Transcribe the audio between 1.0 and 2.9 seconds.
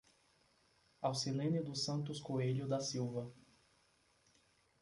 Aucilene dos Santos Coelho da